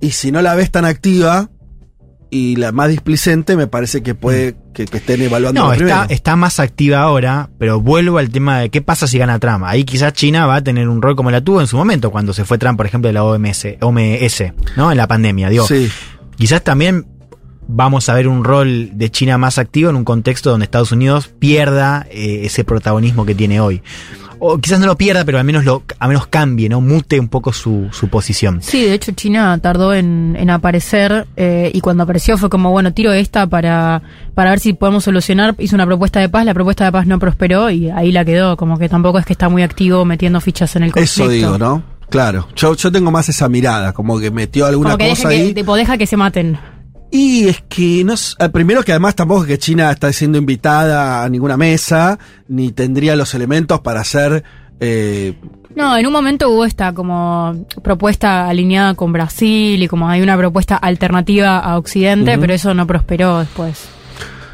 [0.00, 1.50] Y si no la ves tan activa
[2.30, 6.36] y la más displicente, me parece que puede que, que estén evaluando No, está, está
[6.36, 9.64] más activa ahora, pero vuelvo al tema de qué pasa si gana Trump.
[9.64, 12.32] Ahí quizás China va a tener un rol como la tuvo en su momento, cuando
[12.32, 14.44] se fue Trump, por ejemplo, de la OMS, OMS
[14.76, 14.90] ¿no?
[14.90, 15.66] En la pandemia, digo.
[15.66, 15.88] Sí.
[16.36, 17.06] Quizás también
[17.68, 21.28] vamos a ver un rol de China más activo en un contexto donde Estados Unidos
[21.38, 23.82] pierda eh, ese protagonismo que tiene hoy.
[24.38, 26.80] O quizás no lo pierda, pero al menos lo, al menos cambie, ¿no?
[26.80, 28.60] Mute un poco su, su posición.
[28.62, 32.92] Sí, de hecho China tardó en, en aparecer eh, y cuando apareció fue como, bueno,
[32.92, 34.02] tiro esta para,
[34.34, 35.54] para ver si podemos solucionar.
[35.58, 38.56] Hizo una propuesta de paz, la propuesta de paz no prosperó y ahí la quedó,
[38.56, 41.22] como que tampoco es que está muy activo metiendo fichas en el conflicto.
[41.24, 41.82] Eso digo, ¿no?
[42.10, 42.46] Claro.
[42.54, 45.48] Yo, yo tengo más esa mirada, como que metió alguna Como que cosa deja ahí.
[45.48, 46.56] que, tipo, deja que se maten.
[47.10, 51.24] Y es que no eh, primero que además tampoco es que China está siendo invitada
[51.24, 54.42] a ninguna mesa, ni tendría los elementos para hacer
[54.80, 55.34] eh,
[55.74, 60.36] No, en un momento hubo esta como propuesta alineada con Brasil y como hay una
[60.36, 63.88] propuesta alternativa a Occidente, pero eso no prosperó después.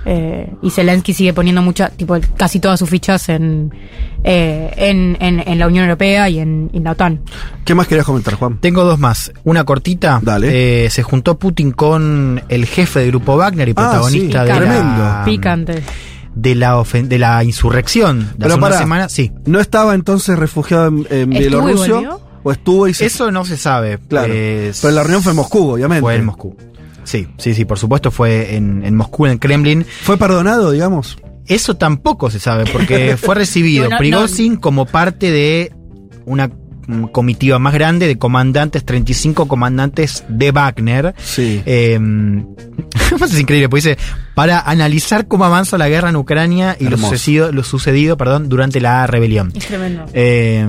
[0.05, 3.73] Eh, y Zelensky sigue poniendo mucha, tipo, casi todas sus fichas en,
[4.25, 7.21] eh, en, en, en la Unión Europea y en, en la OTAN.
[7.65, 8.59] ¿Qué más querías comentar, Juan?
[8.61, 9.33] Tengo dos más.
[9.45, 10.19] Una cortita.
[10.23, 10.87] Dale.
[10.87, 14.55] Eh, se juntó Putin con el jefe del grupo Wagner y Ah, protagonista sí, de,
[14.59, 15.03] tremendo.
[15.05, 15.83] la, Picante.
[16.35, 18.79] de la ofen- de la insurrección de Pero hace una pará.
[18.79, 19.09] semana.
[19.09, 19.31] Sí.
[19.47, 21.39] ¿No estaba entonces refugiado en, en ¿Estuvo y
[21.75, 22.11] Bielorrusia?
[22.43, 23.07] ¿O estuvo y se...
[23.07, 23.99] Eso no se sabe.
[24.09, 24.33] Claro.
[24.35, 26.01] Eh, Pero la reunión fue en Moscú, obviamente.
[26.01, 26.57] Fue en Moscú.
[27.05, 29.85] Sí, sí, sí, por supuesto fue en, en Moscú, en el Kremlin.
[29.85, 31.19] ¿Fue perdonado, digamos?
[31.47, 33.99] Eso tampoco se sabe, porque fue recibido no.
[33.99, 35.73] Prigozhin como parte de
[36.25, 36.51] una
[37.13, 41.15] comitiva más grande de comandantes, 35 comandantes de Wagner.
[41.23, 41.63] Sí.
[41.75, 41.99] Eh,
[43.25, 43.99] es increíble, porque dice,
[44.35, 48.81] para analizar cómo avanza la guerra en Ucrania y lo sucedido, lo sucedido perdón, durante
[48.81, 49.53] la rebelión.
[49.55, 50.05] Es tremendo.
[50.13, 50.67] Eh,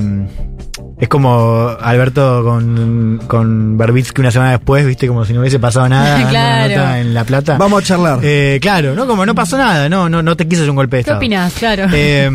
[0.99, 5.87] es como Alberto con, con Berbitsky una semana después, viste, como si no hubiese pasado
[5.89, 6.75] nada Claro.
[6.75, 7.57] nota en La Plata.
[7.57, 8.19] Vamos a charlar.
[8.21, 9.07] Eh, claro, ¿no?
[9.07, 11.17] Como no pasó nada, no, no, no te quiso hacer un golpe de ¿Qué estado.
[11.19, 11.53] opinas?
[11.53, 11.87] Claro.
[11.93, 12.29] Eh,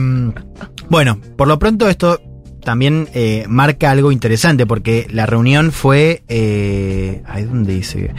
[0.89, 2.21] bueno, por lo pronto esto
[2.63, 8.11] también eh, marca algo interesante porque la reunión fue, eh, ay, ¿dónde dice?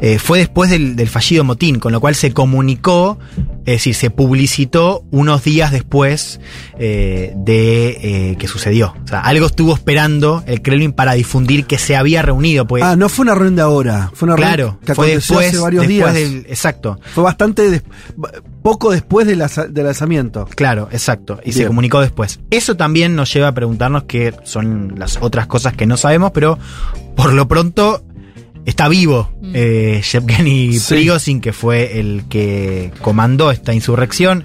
[0.00, 3.18] Eh, fue después del, del fallido motín, con lo cual se comunicó,
[3.60, 6.40] es decir, se publicitó unos días después
[6.78, 8.94] eh, de que sucedió.
[9.04, 12.82] O sea, algo estuvo esperando el Kremlin para difundir que se había reunido, pues.
[12.82, 14.10] ah, no fue una reunión de ahora.
[14.14, 16.30] Fue una Claro, reunión que fue después, hace varios después días.
[16.32, 16.98] del, exacto.
[17.14, 17.82] Fue bastante...
[18.62, 20.46] poco después del, asa- del lanzamiento.
[20.54, 21.40] Claro, exacto.
[21.44, 22.40] Y se comunicó después.
[22.50, 26.58] Eso también nos lleva a preguntarnos qué son las otras cosas que no sabemos, pero
[27.16, 28.04] por lo pronto
[28.64, 29.50] está vivo Mm.
[29.54, 30.94] eh, Yevgeny Sí.
[30.94, 34.44] Prigozhin, que fue el que comandó esta insurrección.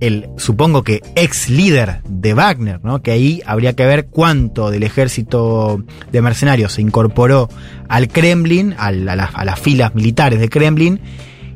[0.00, 3.02] El, supongo que ex líder de Wagner, ¿no?
[3.02, 7.48] Que ahí habría que ver cuánto del ejército de mercenarios se incorporó
[7.88, 11.00] al Kremlin, al- a, las- a las filas militares del Kremlin,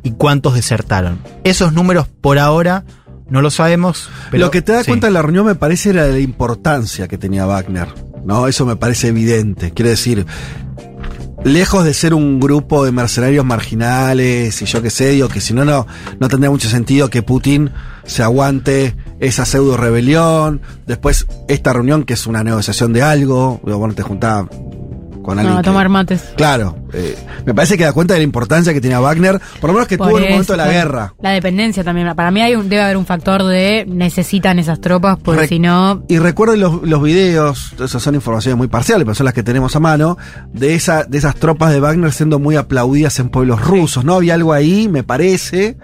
[0.02, 1.18] y cuántos desertaron.
[1.44, 2.84] Esos números por ahora
[3.28, 4.08] no lo sabemos.
[4.30, 4.90] Pero, Lo que te da sí.
[4.90, 7.88] cuenta en la reunión me parece era de la importancia que tenía Wagner.
[8.24, 8.48] ¿no?
[8.48, 9.70] Eso me parece evidente.
[9.70, 10.26] Quiere decir,
[11.44, 15.54] lejos de ser un grupo de mercenarios marginales y yo qué sé, digo que si
[15.54, 15.86] no, no,
[16.18, 17.70] no tendría mucho sentido que Putin
[18.04, 20.60] se aguante esa pseudo rebelión.
[20.86, 24.48] Después, esta reunión que es una negociación de algo, digo, bueno, te juntaba
[25.26, 25.52] con alguien.
[25.54, 26.22] No, a que- tomar mates.
[26.36, 29.74] Claro, eh, me parece que da cuenta de la importancia que tenía Wagner, por lo
[29.74, 31.14] menos que Por tuvo en un momento de la guerra.
[31.20, 32.14] La dependencia también.
[32.14, 36.04] Para mí hay un- debe haber un factor de necesitan esas tropas porque si no...
[36.08, 39.74] Y recuerden los, los videos, esas son informaciones muy parciales, pero son las que tenemos
[39.76, 40.16] a mano,
[40.52, 44.14] de, esa, de esas tropas de Wagner siendo muy aplaudidas en pueblos rusos, ¿no?
[44.14, 45.76] Había algo ahí, me parece,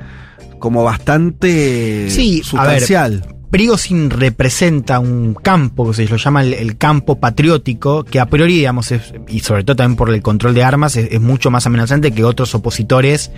[0.58, 3.26] como bastante Sí, a sustancial.
[3.52, 8.54] Prigozhin representa un campo que se lo llama el, el campo patriótico, que a priori,
[8.56, 11.66] digamos, es- y sobre todo también por el control de armas, es, es mucho más
[11.66, 13.30] amenazante que otros opositores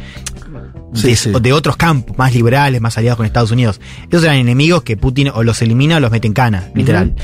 [0.94, 1.32] Sí, de, sí.
[1.42, 3.80] de otros campos, más liberales, más aliados con Estados Unidos.
[4.08, 7.16] Esos eran enemigos que Putin o los elimina o los mete en cana, literal.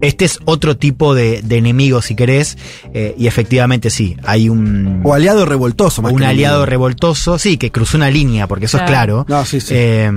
[0.00, 2.58] Este es otro tipo de, de enemigo, si querés,
[2.92, 5.00] eh, y efectivamente sí, hay un...
[5.04, 6.66] O aliado revoltoso, más un que aliado enemigo.
[6.70, 9.24] revoltoso, sí, que cruzó una línea, porque eso es Claro.
[9.24, 9.40] claro.
[9.42, 9.74] No, sí, sí.
[9.76, 10.10] Eh,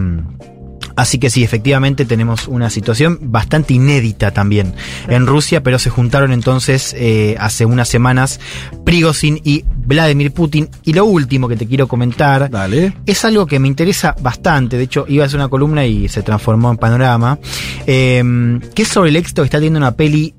[0.97, 4.73] así que sí, efectivamente tenemos una situación bastante inédita también
[5.07, 8.41] en Rusia, pero se juntaron entonces eh, hace unas semanas
[8.83, 10.69] Prigozhin y Vladimir Putin.
[10.83, 12.93] Y lo último que te quiero comentar Dale.
[13.05, 14.77] es algo que me interesa bastante.
[14.77, 17.39] De hecho, iba a hacer una columna y se transformó en panorama.
[17.85, 20.35] eh, que es sobre el éxito que está teniendo una peli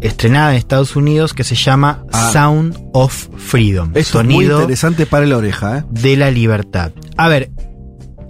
[0.00, 2.30] estrenada en Estados Unidos que se llama Ah.
[2.32, 3.90] Sound of Freedom.
[3.94, 5.84] Eso es muy Sonido interesante para la oreja, ¿eh?
[5.90, 6.90] de la libertad.
[7.16, 7.50] A ver,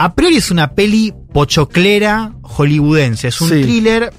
[0.04, 3.28] a priori es una peli pochoclera hollywoodense.
[3.28, 3.62] Es un Sí.
[3.62, 4.12] thriller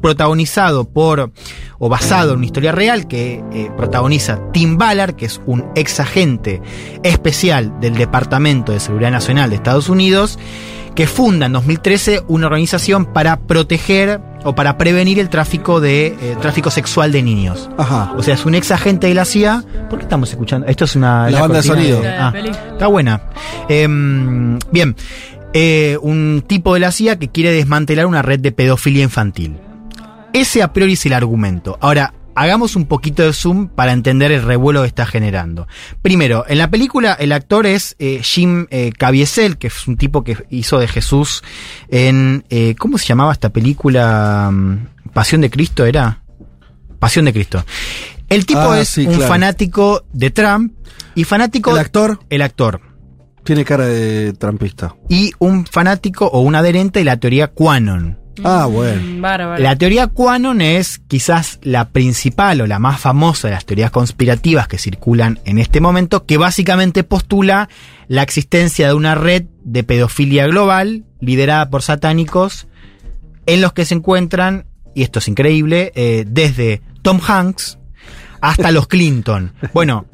[0.00, 1.32] protagonizado por
[1.78, 6.00] o basado en una historia real que eh, protagoniza Tim Ballard, que es un ex
[6.00, 6.62] agente
[7.02, 10.38] especial del Departamento de Seguridad Nacional de Estados Unidos,
[10.94, 16.36] que funda en 2013 una organización para proteger o para prevenir el tráfico de eh,
[16.40, 17.70] tráfico sexual de niños.
[17.76, 18.12] Ajá.
[18.16, 19.64] O sea, es un ex agente de la CIA.
[19.88, 20.66] ¿Por qué estamos escuchando?
[20.66, 21.30] Esto es una.
[21.30, 22.02] La banda de sonido.
[22.04, 22.32] Ah,
[22.72, 23.22] está buena.
[23.68, 24.96] Em, bien.
[25.52, 29.56] Eh, un tipo de la CIA que quiere desmantelar una red de pedofilia infantil.
[30.32, 31.76] Ese a priori es el argumento.
[31.80, 35.66] Ahora, hagamos un poquito de zoom para entender el revuelo que está generando.
[36.02, 40.22] Primero, en la película el actor es eh, Jim eh, Caviezel, que es un tipo
[40.24, 41.42] que hizo de Jesús
[41.88, 42.44] en...
[42.50, 44.50] eh, ¿Cómo se llamaba esta película?
[44.52, 46.22] Mm, Pasión de Cristo era.
[46.98, 47.64] Pasión de Cristo.
[48.28, 49.28] El tipo Ah, es sí, un claro.
[49.28, 50.72] fanático de Trump
[51.16, 51.72] y fanático...
[51.72, 52.80] El actor El actor.
[53.42, 54.94] tiene cara de trampista.
[55.08, 58.19] Y un fanático o un adherente de la teoría Quanon.
[58.44, 59.02] Ah, bueno.
[59.02, 59.62] Mm, Bárbaro.
[59.62, 64.68] La teoría Quanon es quizás la principal o la más famosa de las teorías conspirativas
[64.68, 67.68] que circulan en este momento, que básicamente postula
[68.08, 72.66] la existencia de una red de pedofilia global liderada por satánicos
[73.46, 77.78] en los que se encuentran, y esto es increíble, eh, desde Tom Hanks
[78.40, 79.52] hasta los Clinton.
[79.72, 80.06] Bueno,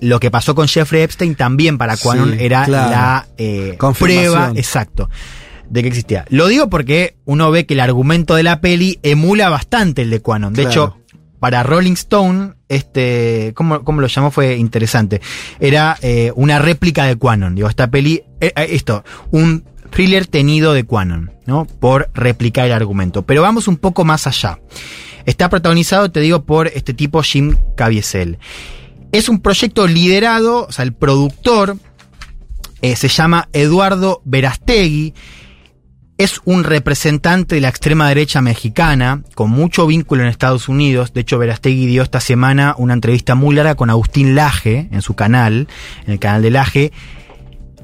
[0.00, 2.90] lo que pasó con Jeffrey Epstein también para Quanon Sí, era claro.
[2.90, 5.08] la eh, prueba exacto
[5.70, 6.24] de que existía.
[6.28, 10.20] Lo digo porque uno ve que el argumento de la peli emula bastante el de
[10.20, 10.52] Quanon.
[10.52, 10.70] De Claro.
[10.70, 10.96] hecho,
[11.40, 14.30] para Rolling Stone, este, ¿cómo, cómo lo llamó?
[14.30, 15.20] Fue interesante.
[15.60, 17.54] Era eh, una réplica de Quanon.
[17.54, 21.66] Digo, esta peli, eh, eh, esto, un thriller tenido de Quanon, ¿no?
[21.66, 23.22] Por replicar el argumento.
[23.22, 24.58] Pero vamos un poco más allá.
[25.26, 28.38] Está protagonizado, te digo, por este tipo Jim Caviezel.
[29.12, 31.76] Es un proyecto liderado, o sea, el productor
[32.82, 35.14] eh, se llama Eduardo Verastegui.
[36.18, 41.12] Es un representante de la extrema derecha mexicana, con mucho vínculo en Estados Unidos.
[41.12, 45.14] De hecho, Verastegui dio esta semana una entrevista muy larga con Agustín Laje en su
[45.14, 45.68] canal,
[46.06, 46.92] en el canal de Laje.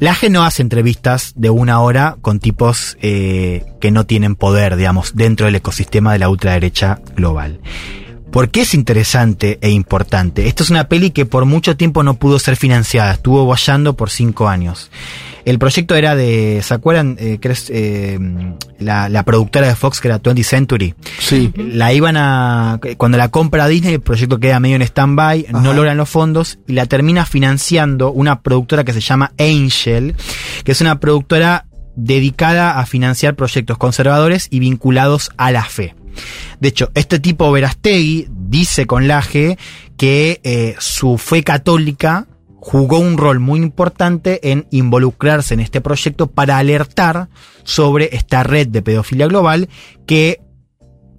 [0.01, 5.15] Laje no hace entrevistas de una hora con tipos eh, que no tienen poder, digamos,
[5.15, 7.61] dentro del ecosistema de la ultraderecha global.
[8.33, 10.49] ¿Por qué es interesante e importante?
[10.49, 14.09] Esto es una peli que por mucho tiempo no pudo ser financiada, estuvo bollando por
[14.09, 14.91] cinco años.
[15.45, 17.17] El proyecto era de, ¿se acuerdan?
[17.19, 18.19] Eh, eh,
[18.79, 20.95] la, la productora de Fox, que era 20th Century.
[21.19, 21.53] Sí.
[21.57, 22.81] La iban a.
[22.97, 26.75] Cuando la compra Disney, el proyecto queda medio en stand-by, no logran los fondos y
[26.75, 30.15] la termina financiando una productora que se llama Angel,
[30.65, 35.95] que es una productora dedicada a financiar proyectos conservadores y vinculados a la fe.
[36.61, 39.59] De hecho, este tipo Verastegui dice con Laje
[39.97, 42.27] que eh, su fe católica
[42.65, 47.29] jugó un rol muy importante en involucrarse en este proyecto para alertar
[47.65, 49.69] sobre esta red de pedofilia global
[50.07, 50.41] que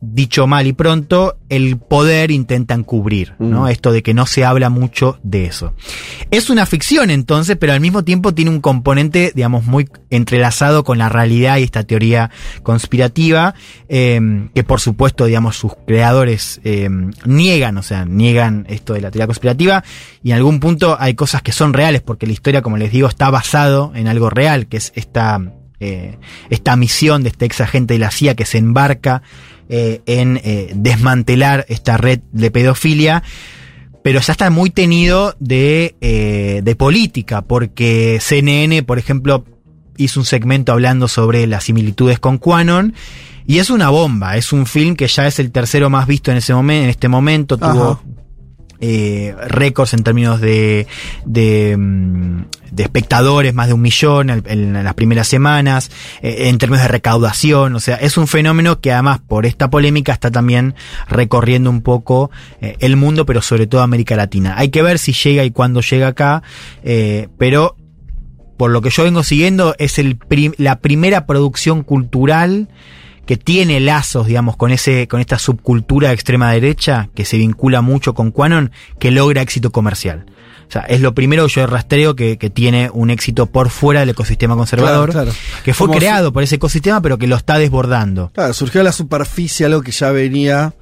[0.05, 3.63] dicho mal y pronto, el poder intenta encubrir, ¿no?
[3.63, 3.67] Mm.
[3.69, 5.73] Esto de que no se habla mucho de eso.
[6.29, 10.97] Es una ficción entonces, pero al mismo tiempo tiene un componente, digamos, muy entrelazado con
[10.97, 12.31] la realidad y esta teoría
[12.63, 13.55] conspirativa,
[13.87, 16.89] eh, que por supuesto, digamos, sus creadores eh,
[17.25, 19.83] niegan, o sea, niegan esto de la teoría conspirativa,
[20.21, 23.07] y en algún punto hay cosas que son reales, porque la historia, como les digo,
[23.07, 25.39] está basado en algo real, que es esta,
[25.83, 26.17] eh,
[26.49, 29.21] esta misión de este ex agente de la CIA que se embarca
[29.69, 33.23] eh, en eh, desmantelar esta red de pedofilia,
[34.03, 39.45] pero ya está muy tenido de, eh, de política, porque CNN, por ejemplo,
[39.95, 42.93] hizo un segmento hablando sobre las similitudes con Quanon,
[43.47, 46.37] y es una bomba, es un film que ya es el tercero más visto en
[46.37, 48.01] ese momento, en este momento, tuvo.
[48.85, 50.87] Eh, récords en términos de,
[51.25, 55.89] mm, de espectadores, más de un millón en, las primeras semanas,
[56.21, 60.11] eh, en términos de recaudación, o sea, es un fenómeno que además por esta polémica
[60.11, 60.75] está también
[61.07, 64.55] recorriendo un poco eh, el mundo, pero sobre todo América Latina.
[64.57, 66.43] Hay que ver si llega y cuándo llega acá,
[66.83, 67.77] eh, pero
[68.57, 70.17] por lo que yo vengo siguiendo es el
[70.57, 72.67] la primera producción cultural
[73.25, 77.81] que tiene lazos, digamos, con ese, con esta subcultura de extrema derecha que se vincula
[77.81, 80.25] mucho con Quanon, que logra éxito comercial.
[80.67, 83.99] O sea, es lo primero que yo rastreo que, que tiene un éxito por fuera
[83.99, 85.37] del ecosistema conservador, Claro, claro.
[85.63, 88.31] que fue Como creado por ese ecosistema, pero que lo está desbordando.
[88.33, 90.73] Claro, surgió a la superficie algo que ya venía,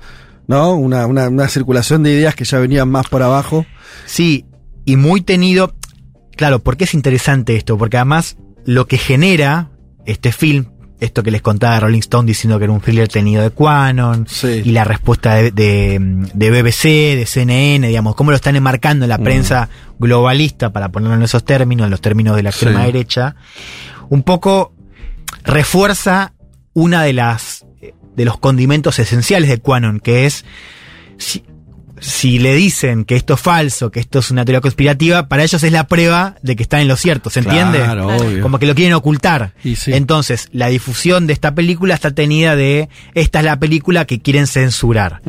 [0.47, 0.75] ¿no?
[0.75, 3.65] Una, una, una circulación de ideas que ya venían más por abajo.
[4.05, 4.45] Sí,
[4.85, 5.75] y muy tenido.
[6.37, 7.77] Claro, ¿por qué es interesante esto?
[7.77, 9.71] Porque además lo que genera
[10.05, 10.67] este film,
[11.01, 14.25] esto que les contaba de Rolling Stone diciendo que era un thriller tenido de Quanon,
[14.29, 14.61] Sí.
[14.65, 15.99] y la respuesta de, de,
[16.33, 19.23] de BBC, de CNN, digamos, cómo lo están enmarcando en la Mm.
[19.23, 22.85] prensa globalista, para ponerlo en esos términos, en los términos de la extrema Sí.
[22.85, 23.35] derecha,
[24.09, 24.73] un poco
[25.43, 26.33] refuerza
[26.73, 27.65] una de las
[28.15, 30.43] de los condimentos esenciales de Quanon, que es
[31.17, 31.43] si,
[32.01, 35.61] si le dicen que esto es falso, que esto es una teoría conspirativa, para ellos
[35.63, 37.77] es la prueba de que están en lo cierto, ¿se entiende?
[37.77, 38.41] Claro, obvio.
[38.41, 39.53] Como que lo quieren ocultar.
[39.63, 39.93] Y sí.
[39.93, 44.47] Entonces, la difusión de esta película está tenida de esta es la película que quieren
[44.47, 45.21] censurar.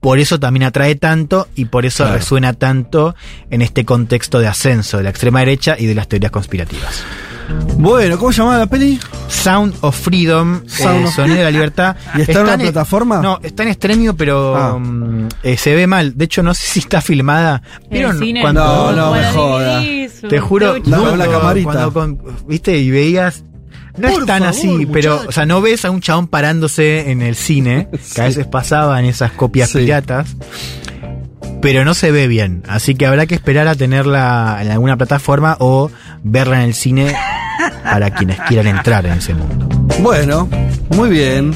[0.00, 2.18] Por eso también atrae tanto y por eso Claro.
[2.18, 3.14] resuena tanto
[3.50, 7.02] en este contexto de ascenso de la extrema derecha y de las teorías conspirativas.
[7.78, 8.98] Bueno, ¿cómo se llamaba la peli?
[9.28, 11.96] Sound of Freedom, Sound eh, of- Sonido de la Libertad.
[12.14, 13.20] ¿Y está en una en- plataforma?
[13.22, 14.78] No, está en Estremio, pero Ah.
[14.78, 16.16] mm, eh, se ve mal.
[16.16, 17.62] De hecho, no sé si está filmada.
[17.90, 19.82] ¿Vieron cuando No, no, me joda.
[20.28, 20.76] te juro.
[20.84, 21.70] No, la camarita.
[21.88, 23.44] cuando con- viste y veías
[23.96, 27.10] no Por es tan favor, así, pero o sea, no ves a un chabón parándose
[27.10, 29.78] en el cine, que a veces pasaban esas copias Sí.
[29.78, 30.36] piratas.
[31.62, 35.56] Pero no se ve bien, así que habrá que esperar a tenerla en alguna plataforma
[35.60, 35.90] o
[36.22, 37.14] verla en el cine
[37.84, 39.68] para quienes quieran entrar en ese mundo.
[40.00, 40.48] Bueno,
[40.96, 41.52] muy bien.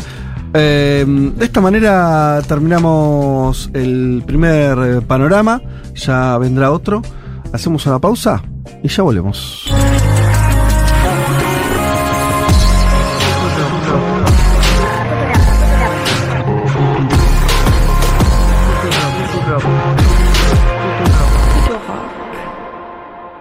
[0.53, 5.61] Eh, de esta manera terminamos el primer panorama.
[5.95, 7.03] Ya vendrá otro.
[7.53, 8.43] Hacemos una pausa
[8.83, 9.71] y ya volvemos.